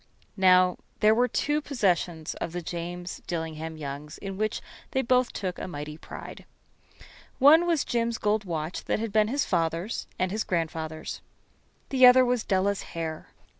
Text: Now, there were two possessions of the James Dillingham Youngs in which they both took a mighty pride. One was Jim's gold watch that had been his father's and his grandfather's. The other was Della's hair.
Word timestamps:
Now, 0.37 0.77
there 0.99 1.13
were 1.13 1.27
two 1.27 1.61
possessions 1.61 2.33
of 2.41 2.53
the 2.53 2.61
James 2.63 3.21
Dillingham 3.27 3.77
Youngs 3.77 4.17
in 4.17 4.35
which 4.35 4.59
they 4.93 5.03
both 5.03 5.31
took 5.31 5.59
a 5.59 5.67
mighty 5.67 5.95
pride. 5.95 6.45
One 7.37 7.67
was 7.67 7.85
Jim's 7.85 8.17
gold 8.17 8.43
watch 8.43 8.85
that 8.85 8.97
had 8.97 9.13
been 9.13 9.27
his 9.27 9.45
father's 9.45 10.07
and 10.17 10.31
his 10.31 10.43
grandfather's. 10.43 11.21
The 11.89 12.07
other 12.07 12.25
was 12.25 12.43
Della's 12.43 12.81
hair. 12.97 13.27